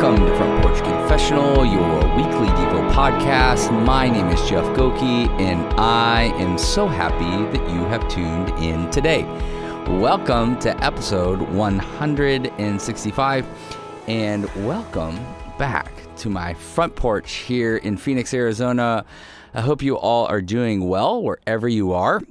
[0.00, 3.70] Welcome to Front Porch Confessional, your weekly Devo podcast.
[3.84, 8.90] My name is Jeff Gokee, and I am so happy that you have tuned in
[8.90, 9.24] today.
[10.00, 13.46] Welcome to episode 165,
[14.08, 15.20] and welcome
[15.58, 19.04] back to my front porch here in Phoenix, Arizona.
[19.52, 22.22] I hope you all are doing well wherever you are.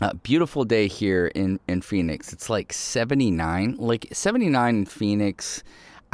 [0.00, 2.32] A beautiful day here in, in Phoenix.
[2.32, 3.76] It's like 79.
[3.78, 5.62] Like 79 in Phoenix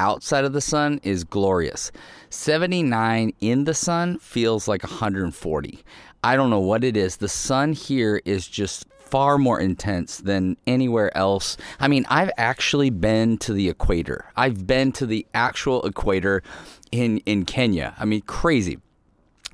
[0.01, 1.93] outside of the sun is glorious.
[2.31, 5.85] 79 in the sun feels like 140.
[6.25, 7.19] I don't know what it is.
[7.19, 11.59] The sun here is just far more intense than anywhere else.
[11.79, 14.25] I mean, I've actually been to the equator.
[14.37, 16.43] I've been to the actual equator
[16.91, 17.95] in in Kenya.
[17.99, 18.79] I mean, crazy.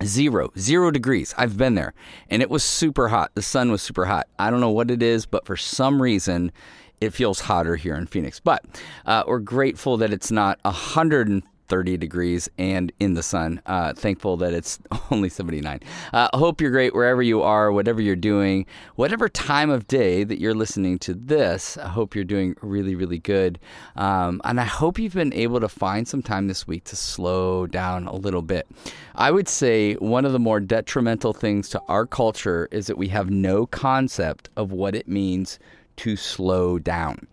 [0.04, 1.34] Zero, zero degrees.
[1.38, 1.94] I've been there
[2.28, 3.32] and it was super hot.
[3.34, 4.28] The sun was super hot.
[4.38, 6.52] I don't know what it is, but for some reason,
[7.00, 8.40] it feels hotter here in Phoenix.
[8.40, 8.64] But
[9.04, 13.60] uh, we're grateful that it's not 130 degrees and in the sun.
[13.66, 14.78] Uh, thankful that it's
[15.10, 15.80] only 79.
[16.12, 20.40] Uh, hope you're great wherever you are, whatever you're doing, whatever time of day that
[20.40, 21.76] you're listening to this.
[21.76, 23.58] I hope you're doing really, really good.
[23.96, 27.66] Um, and I hope you've been able to find some time this week to slow
[27.66, 28.66] down a little bit.
[29.14, 33.08] I would say one of the more detrimental things to our culture is that we
[33.08, 35.58] have no concept of what it means
[35.96, 37.26] to slow down,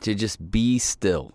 [0.00, 1.32] to just be still,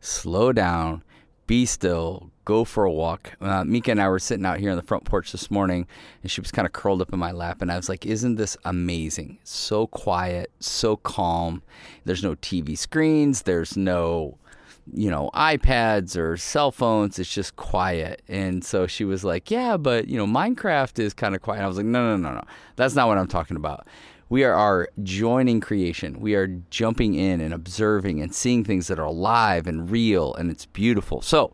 [0.00, 1.02] slow down,
[1.46, 3.32] be still, go for a walk.
[3.40, 5.86] Uh, Mika and I were sitting out here on the front porch this morning,
[6.22, 8.36] and she was kind of curled up in my lap, and I was like, "Isn't
[8.36, 9.38] this amazing?
[9.44, 11.62] So quiet, so calm.
[12.04, 13.42] There's no TV screens.
[13.42, 14.38] There's no."
[14.92, 17.18] you know, iPads or cell phones.
[17.18, 18.22] It's just quiet.
[18.28, 21.58] And so she was like, Yeah, but, you know, Minecraft is kind of quiet.
[21.58, 22.44] And I was like, No, no, no, no.
[22.76, 23.86] That's not what I'm talking about.
[24.34, 26.18] We are, are joining creation.
[26.18, 30.50] We are jumping in and observing and seeing things that are alive and real, and
[30.50, 31.22] it's beautiful.
[31.22, 31.52] So,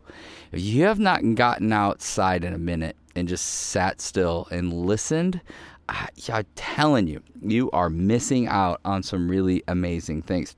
[0.51, 5.41] if you have not gotten outside in a minute and just sat still and listened,
[5.89, 10.55] I, I'm telling you, you are missing out on some really amazing things.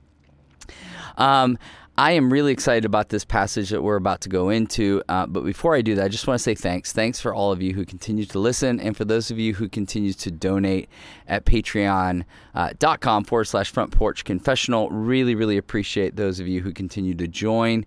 [1.17, 1.59] Um,
[1.95, 5.03] I am really excited about this passage that we're about to go into.
[5.07, 6.91] Uh, but before I do that, I just want to say thanks.
[6.91, 9.69] Thanks for all of you who continue to listen and for those of you who
[9.69, 10.89] continue to donate
[11.27, 14.89] at patreon.com uh, forward slash front porch confessional.
[14.89, 17.85] Really, really appreciate those of you who continue to join.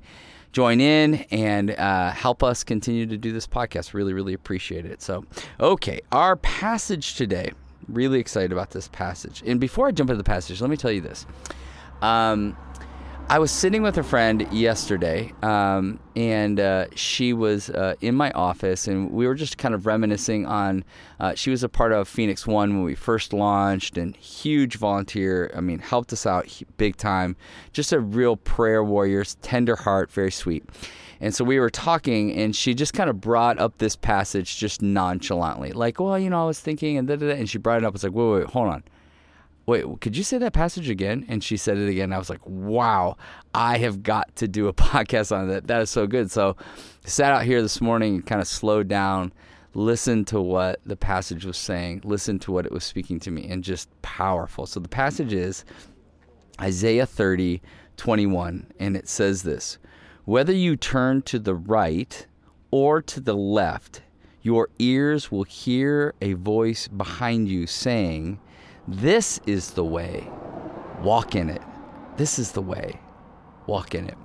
[0.52, 3.92] Join in and uh, help us continue to do this podcast.
[3.92, 5.02] Really, really appreciate it.
[5.02, 5.24] So,
[5.58, 7.52] okay, our passage today.
[7.88, 9.42] Really excited about this passage.
[9.46, 11.26] And before I jump into the passage, let me tell you this.
[12.02, 12.56] Um,
[13.28, 18.30] I was sitting with a friend yesterday, um, and uh, she was uh, in my
[18.30, 20.84] office, and we were just kind of reminiscing on.
[21.18, 25.50] Uh, she was a part of Phoenix One when we first launched, and huge volunteer.
[25.56, 27.34] I mean, helped us out big time.
[27.72, 30.64] Just a real prayer warrior, tender heart, very sweet.
[31.20, 34.82] And so we were talking, and she just kind of brought up this passage just
[34.82, 37.34] nonchalantly, like, "Well, you know, I was thinking," and da da da.
[37.34, 37.90] And she brought it up.
[37.90, 38.84] I was like, "Wait, wait, hold on."
[39.66, 41.26] Wait, could you say that passage again?
[41.28, 42.12] And she said it again.
[42.12, 43.16] I was like, wow,
[43.52, 45.66] I have got to do a podcast on that.
[45.66, 46.30] That is so good.
[46.30, 46.56] So
[47.04, 49.32] sat out here this morning and kind of slowed down,
[49.74, 53.48] listened to what the passage was saying, listened to what it was speaking to me,
[53.48, 54.66] and just powerful.
[54.66, 55.64] So the passage is
[56.60, 57.60] Isaiah 30,
[57.96, 59.78] 21, and it says this
[60.24, 62.26] Whether you turn to the right
[62.70, 64.02] or to the left,
[64.42, 68.38] your ears will hear a voice behind you saying,
[68.88, 70.28] this is the way.
[71.02, 71.62] Walk in it.
[72.16, 73.00] This is the way.
[73.66, 74.16] Walk in it.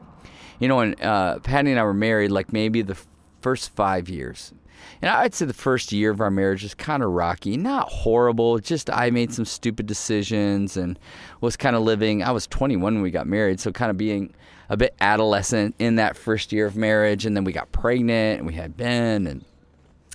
[0.59, 2.97] You know, when uh, Patty and I were married, like maybe the
[3.41, 4.53] first five years,
[5.01, 8.59] and I'd say the first year of our marriage is kind of rocky, not horrible.
[8.59, 10.99] Just I made some stupid decisions and
[11.39, 12.23] was kind of living.
[12.23, 14.33] I was 21 when we got married, so kind of being
[14.69, 17.25] a bit adolescent in that first year of marriage.
[17.25, 19.43] And then we got pregnant and we had Ben, and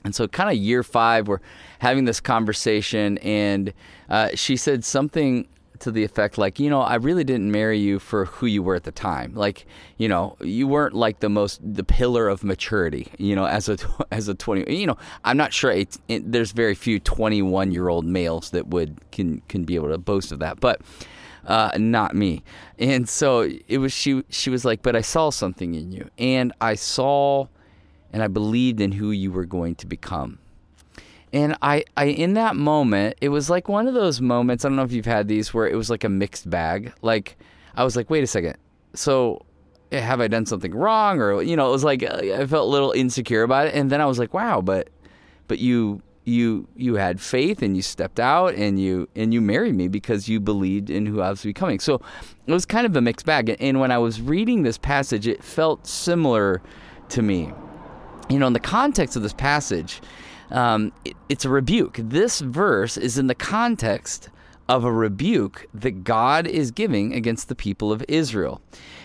[0.06, 1.40] and so, kind of year five, we're
[1.80, 3.74] having this conversation, and
[4.08, 5.48] uh, she said something
[5.80, 8.76] to the effect like, you know, I really didn't marry you for who you were
[8.76, 9.34] at the time.
[9.34, 9.66] Like,
[9.98, 13.08] you know, you weren't like the most the pillar of maturity.
[13.18, 13.78] You know, as a
[14.12, 15.72] as a twenty, you know, I'm not sure.
[15.72, 19.98] It, there's very few 21 year old males that would can can be able to
[19.98, 20.80] boast of that, but.
[21.44, 22.42] Uh, not me.
[22.76, 26.10] And so it was she she was like, but I saw something in you.
[26.18, 27.46] And I saw
[28.16, 30.38] and I believed in who you were going to become.
[31.34, 34.64] And I, I, in that moment, it was like one of those moments.
[34.64, 36.94] I don't know if you've had these where it was like a mixed bag.
[37.02, 37.36] Like
[37.74, 38.56] I was like, wait a second.
[38.94, 39.44] So
[39.92, 41.20] eh, have I done something wrong?
[41.20, 43.74] Or you know, it was like eh, I felt a little insecure about it.
[43.74, 44.88] And then I was like, wow, but,
[45.46, 49.74] but you, you, you had faith and you stepped out and you, and you married
[49.74, 51.80] me because you believed in who I was becoming.
[51.80, 52.00] So
[52.46, 53.54] it was kind of a mixed bag.
[53.60, 56.62] And when I was reading this passage, it felt similar
[57.10, 57.52] to me.
[58.28, 60.00] You know, in the context of this passage,
[60.50, 61.98] um, it, it's a rebuke.
[62.02, 64.30] This verse is in the context
[64.68, 68.60] of a rebuke that God is giving against the people of Israel.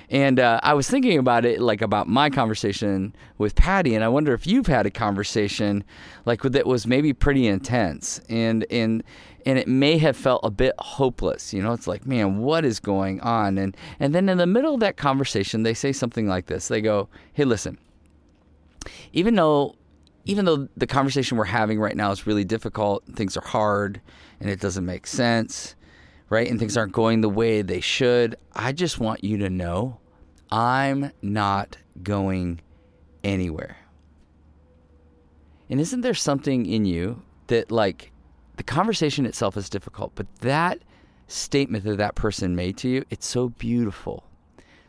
[0.10, 4.10] And uh, I was thinking about it, like about my conversation with Patty, and I
[4.10, 5.84] wonder if you've had a conversation
[6.26, 9.04] like that was maybe pretty intense, and and
[9.46, 11.54] and it may have felt a bit hopeless.
[11.54, 13.58] You know, it's like, man, what is going on?
[13.58, 16.68] And and then in the middle of that conversation, they say something like this.
[16.68, 17.78] They go, "Hey, listen,
[19.14, 19.76] even though
[20.24, 24.00] even though the conversation we're having right now is really difficult, things are hard,
[24.40, 25.76] and it doesn't make sense."
[26.30, 26.50] Right?
[26.50, 28.38] And things aren't going the way they should.
[28.54, 30.00] I just want you to know
[30.50, 32.62] I'm not going
[33.24, 33.78] anywhere.
[35.70, 38.12] And isn't there something in you that, like,
[38.56, 40.80] the conversation itself is difficult, but that
[41.28, 44.26] statement that that person made to you, it's so beautiful.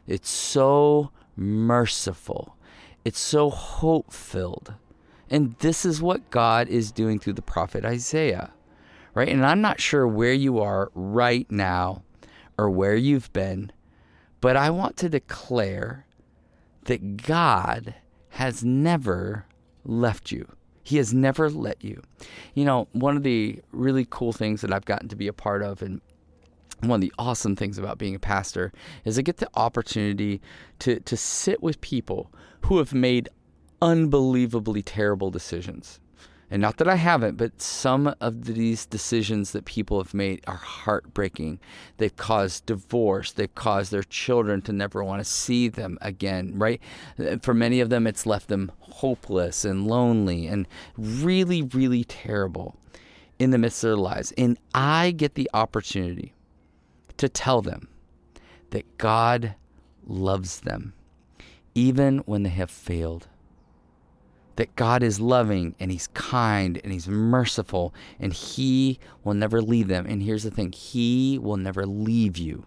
[0.07, 2.57] It's so merciful.
[3.05, 4.75] It's so hope filled.
[5.31, 8.53] And this is what God is doing through the prophet Isaiah,
[9.15, 9.29] right?
[9.29, 12.03] And I'm not sure where you are right now
[12.59, 13.73] or where you've been
[14.43, 16.05] but I want to declare
[16.87, 17.95] that God
[18.31, 19.47] has never
[19.85, 20.49] left you.
[20.83, 22.03] He has never let you.
[22.53, 25.63] You know, one of the really cool things that I've gotten to be a part
[25.63, 26.01] of and
[26.83, 28.73] one of the awesome things about being a pastor
[29.05, 30.41] is I get the opportunity
[30.81, 32.33] to to sit with people
[32.63, 33.29] who have made
[33.81, 36.01] unbelievably terrible decisions.
[36.51, 40.57] And not that I haven't, but some of these decisions that people have made are
[40.57, 41.61] heartbreaking.
[41.97, 43.33] They've caused divorce.
[43.33, 46.79] They've caused their children to never want to see them again, right?
[47.41, 50.69] For many of them, it's left them hopeless and lonely and
[50.99, 52.77] really, really terrible
[53.39, 54.33] in the midst of their lives.
[54.37, 56.35] And I get the opportunity
[57.23, 57.89] to tell them
[58.71, 59.55] that God
[60.05, 60.93] loves them,
[61.75, 63.29] even when they have failed
[64.57, 69.89] that God is loving and He's kind and He's merciful and He will never leave
[69.89, 70.07] them.
[70.07, 72.67] And here's the thing He will never leave you.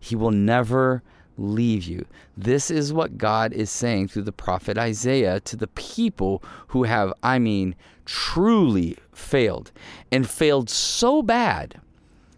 [0.00, 1.02] He will never
[1.36, 2.06] leave you.
[2.36, 7.12] This is what God is saying through the prophet Isaiah to the people who have,
[7.22, 7.74] I mean,
[8.04, 9.72] truly failed
[10.12, 11.80] and failed so bad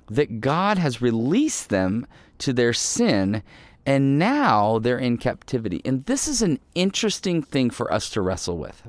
[0.08, 2.06] that God has released them
[2.38, 3.42] to their sin
[3.86, 5.80] and now they're in captivity.
[5.84, 8.82] And this is an interesting thing for us to wrestle with,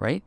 [0.00, 0.24] right?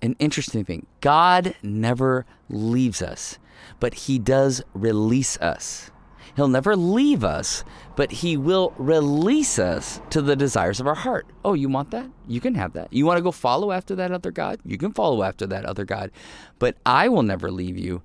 [0.00, 0.86] An interesting thing.
[1.02, 3.38] God never leaves us,
[3.80, 5.90] but He does release us.
[6.36, 7.64] He'll never leave us,
[7.96, 11.26] but He will release us to the desires of our heart.
[11.44, 12.10] Oh, you want that?
[12.26, 12.92] You can have that.
[12.92, 14.60] You want to go follow after that other God?
[14.64, 16.10] You can follow after that other God.
[16.58, 18.02] But I will never leave you,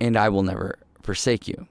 [0.00, 1.66] and I will never forsake you.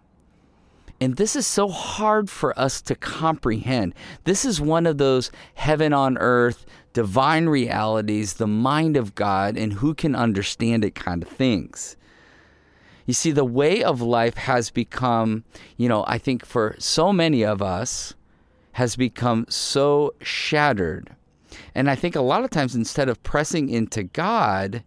[1.02, 3.94] And this is so hard for us to comprehend.
[4.24, 9.74] This is one of those heaven on earth, divine realities, the mind of God, and
[9.74, 11.98] who can understand it kind of things.
[13.06, 15.44] You see, the way of life has become,
[15.76, 18.14] you know, I think for so many of us,
[18.74, 21.16] has become so shattered.
[21.76, 24.84] And I think a lot of times instead of pressing into God,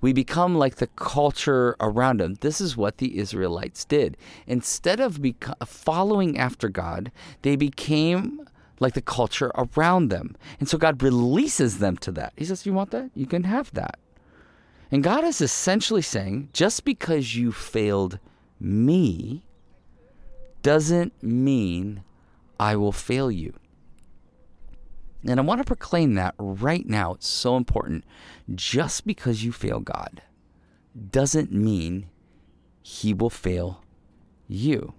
[0.00, 2.36] we become like the culture around them.
[2.40, 4.16] This is what the Israelites did.
[4.46, 8.40] Instead of beco- following after God, they became
[8.78, 10.36] like the culture around them.
[10.58, 12.32] And so God releases them to that.
[12.36, 13.10] He says, You want that?
[13.14, 13.98] You can have that.
[14.90, 18.18] And God is essentially saying, just because you failed
[18.58, 19.44] me
[20.62, 22.02] doesn't mean
[22.58, 23.54] I will fail you.
[25.26, 27.14] And I want to proclaim that right now.
[27.14, 28.04] It's so important.
[28.54, 30.22] Just because you fail God
[31.10, 32.08] doesn't mean
[32.82, 33.82] He will fail
[34.48, 34.94] you.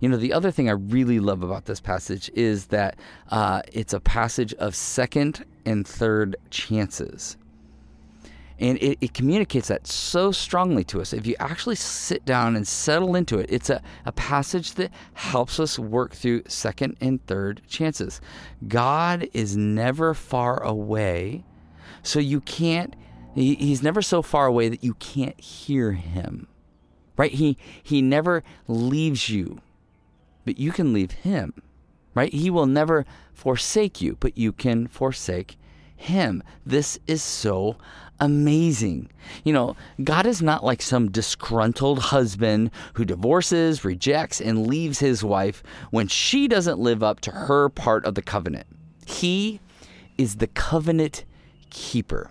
[0.00, 2.96] You know, the other thing I really love about this passage is that
[3.30, 7.36] uh, it's a passage of second and third chances.
[8.62, 11.12] And it, it communicates that so strongly to us.
[11.12, 15.58] If you actually sit down and settle into it, it's a, a passage that helps
[15.58, 18.20] us work through second and third chances.
[18.68, 21.44] God is never far away,
[22.04, 22.94] so you can't,
[23.34, 26.46] he, he's never so far away that you can't hear him.
[27.16, 27.32] Right?
[27.32, 29.60] He he never leaves you,
[30.44, 31.52] but you can leave him.
[32.14, 32.32] Right?
[32.32, 35.58] He will never forsake you, but you can forsake
[36.02, 36.42] him.
[36.66, 37.76] This is so
[38.20, 39.10] amazing.
[39.44, 45.24] You know, God is not like some disgruntled husband who divorces, rejects, and leaves his
[45.24, 48.66] wife when she doesn't live up to her part of the covenant.
[49.06, 49.60] He
[50.18, 51.24] is the covenant
[51.70, 52.30] keeper.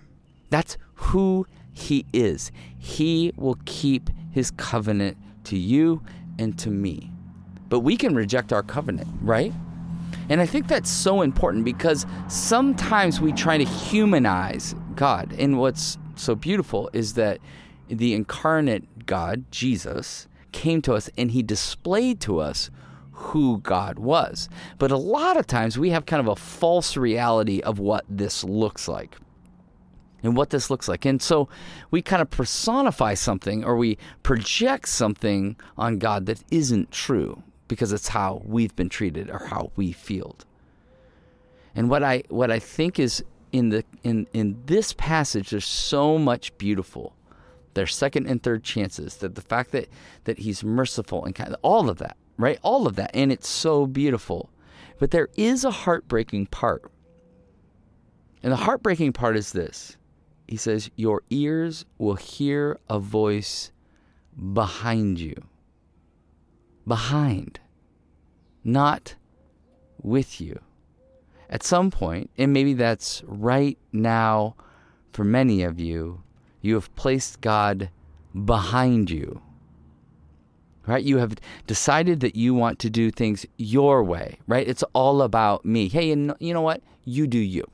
[0.50, 2.52] That's who he is.
[2.78, 6.02] He will keep his covenant to you
[6.38, 7.10] and to me.
[7.68, 9.52] But we can reject our covenant, right?
[10.32, 15.34] And I think that's so important because sometimes we try to humanize God.
[15.38, 17.38] And what's so beautiful is that
[17.88, 22.70] the incarnate God, Jesus, came to us and he displayed to us
[23.10, 24.48] who God was.
[24.78, 28.42] But a lot of times we have kind of a false reality of what this
[28.42, 29.18] looks like
[30.22, 31.04] and what this looks like.
[31.04, 31.50] And so
[31.90, 37.90] we kind of personify something or we project something on God that isn't true because
[37.90, 40.36] it's how we've been treated or how we feel.
[41.74, 46.18] And what I what I think is in the in in this passage there's so
[46.18, 47.16] much beautiful.
[47.72, 49.16] There's second and third chances.
[49.16, 49.88] That the fact that
[50.24, 52.58] that he's merciful and kind all of that, right?
[52.60, 54.50] All of that and it's so beautiful.
[54.98, 56.92] But there is a heartbreaking part.
[58.42, 59.96] And the heartbreaking part is this
[60.46, 63.72] he says, Your ears will hear a voice
[64.52, 65.34] behind you.
[66.86, 67.60] Behind,
[68.64, 69.14] not
[70.02, 70.60] with you.
[71.48, 74.56] At some point, and maybe that's right now
[75.12, 76.22] for many of you,
[76.60, 77.90] you have placed God
[78.44, 79.42] behind you.
[80.86, 81.04] Right?
[81.04, 81.36] You have
[81.66, 84.66] decided that you want to do things your way, right?
[84.66, 85.88] It's all about me.
[85.88, 86.82] Hey, and you know what?
[87.04, 87.70] You do you.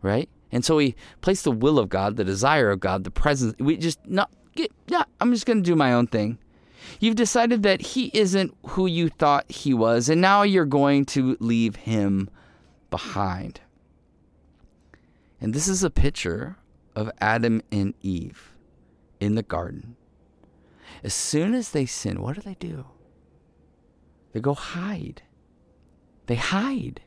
[0.00, 0.28] Right?
[0.52, 3.54] And so we place the will of God, the desire of God, the presence.
[3.58, 6.38] We just not get, yeah, I'm just going to do my own thing.
[7.00, 11.36] You've decided that he isn't who you thought he was, and now you're going to
[11.40, 12.28] leave him
[12.90, 13.60] behind.
[15.40, 16.56] And this is a picture
[16.96, 18.54] of Adam and Eve
[19.20, 19.96] in the garden.
[21.04, 22.86] As soon as they sin, what do they do?
[24.32, 25.22] They go hide.
[26.26, 27.00] They hide.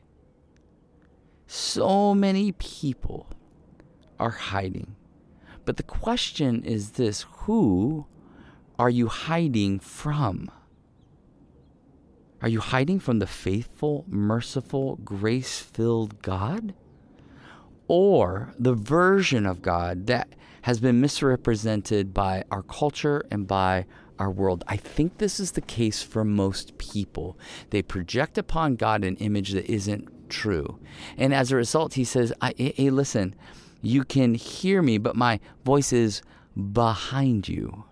[1.46, 3.28] So many people
[4.18, 4.96] are hiding.
[5.64, 8.06] But the question is this who
[8.82, 10.50] are you hiding from?
[12.40, 16.74] Are you hiding from the faithful, merciful, grace filled God?
[17.86, 23.86] Or the version of God that has been misrepresented by our culture and by
[24.18, 24.64] our world.
[24.66, 27.38] I think this is the case for most people.
[27.70, 30.80] They project upon God an image that isn't true.
[31.16, 33.36] And as a result, he says, Hey, listen,
[33.80, 36.20] you can hear me, but my voice is
[36.72, 37.84] behind you.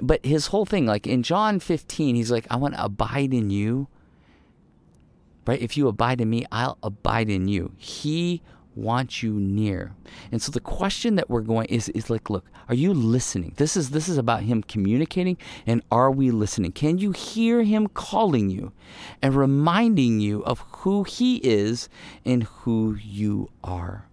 [0.00, 3.50] But his whole thing, like in John 15, he's like, I want to abide in
[3.50, 3.88] you.
[5.46, 5.60] Right?
[5.60, 7.72] If you abide in me, I'll abide in you.
[7.76, 8.42] He
[8.74, 9.94] wants you near.
[10.30, 13.54] And so the question that we're going is is like, look, are you listening?
[13.56, 15.36] This is this is about him communicating
[15.66, 16.72] and are we listening?
[16.72, 18.72] Can you hear him calling you
[19.20, 21.88] and reminding you of who he is
[22.24, 24.06] and who you are?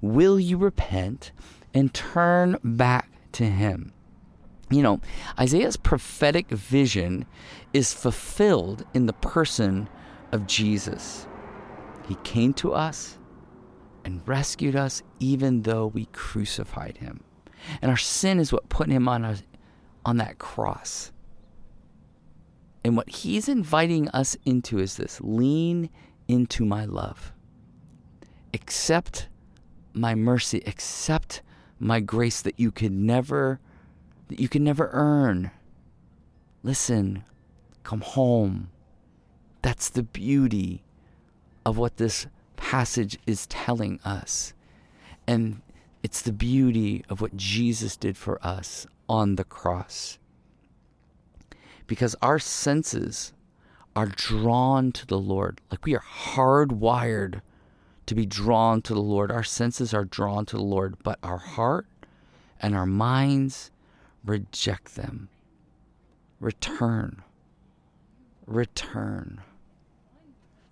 [0.00, 1.32] Will you repent
[1.72, 3.92] and turn back to him?
[4.70, 5.00] You know,
[5.38, 7.26] Isaiah's prophetic vision
[7.72, 9.88] is fulfilled in the person
[10.32, 11.28] of Jesus.
[12.08, 13.18] He came to us
[14.04, 17.22] and rescued us even though we crucified him.
[17.80, 19.36] And our sin is what put him on, a,
[20.04, 21.12] on that cross.
[22.84, 25.90] And what he's inviting us into is this lean
[26.28, 27.32] into my love.
[28.54, 29.28] Accept
[29.92, 31.42] my mercy, accept
[31.78, 33.60] my grace that you could never
[34.28, 35.50] that you can never earn.
[36.62, 37.24] Listen,
[37.82, 38.70] come home.
[39.62, 40.82] That's the beauty
[41.64, 44.54] of what this passage is telling us.
[45.26, 45.62] And
[46.02, 50.18] it's the beauty of what Jesus did for us on the cross.
[51.86, 53.32] Because our senses
[53.94, 57.40] are drawn to the Lord, like we are hardwired
[58.06, 59.32] to be drawn to the Lord.
[59.32, 61.86] Our senses are drawn to the Lord, but our heart
[62.60, 63.70] and our minds
[64.26, 65.28] reject them.
[66.40, 67.22] Return.
[68.46, 69.40] Return.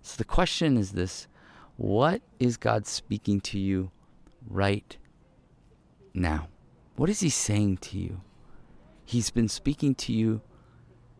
[0.01, 1.27] So the question is this
[1.77, 3.91] what is God speaking to you
[4.47, 4.95] right
[6.13, 6.47] now?
[6.95, 8.21] What is He saying to you?
[9.03, 10.41] He's been speaking to you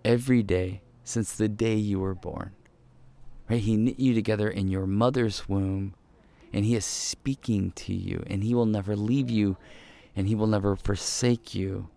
[0.03, 2.51] every day since the day you were born.
[3.49, 3.59] Right?
[3.59, 5.93] He knit you together in your mother's womb
[6.55, 9.57] and He is speaking to you, and He will never leave you,
[10.15, 11.89] and He will never forsake you.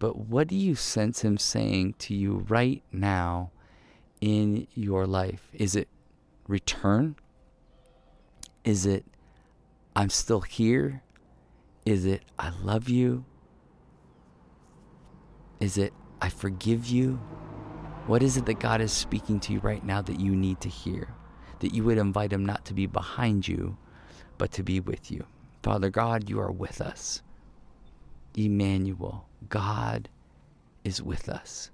[0.00, 3.52] But what do you sense Him saying to you right now
[4.20, 5.50] in your life?
[5.52, 5.88] Is it
[6.48, 7.16] return?
[8.64, 9.04] Is it
[9.94, 11.02] I'm still here?
[11.84, 13.26] Is it I love you?
[15.60, 15.92] Is it
[16.22, 17.20] I forgive you?
[18.06, 20.70] What is it that God is speaking to you right now that you need to
[20.70, 21.14] hear?
[21.58, 23.76] That you would invite Him not to be behind you,
[24.38, 25.26] but to be with you.
[25.62, 27.22] Father God, you are with us.
[28.34, 30.08] Emmanuel, God
[30.84, 31.70] is with us.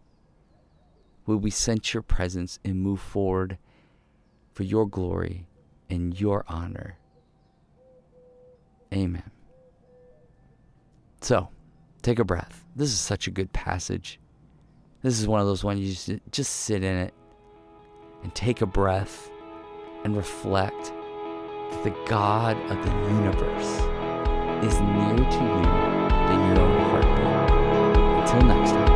[1.27, 3.59] Will we sense your presence and move forward
[4.57, 5.47] for your glory
[5.91, 6.97] and your honor.
[8.93, 9.31] Amen.
[11.21, 11.49] So,
[12.01, 12.65] take a breath.
[12.75, 14.19] This is such a good passage.
[15.03, 17.13] This is one of those ones you just, sit in it
[18.23, 19.31] and take a breath
[20.05, 20.85] and reflect
[21.71, 23.75] that the God of the universe
[24.65, 27.27] is near to you than your own heartbeat.
[28.21, 28.96] Until next time.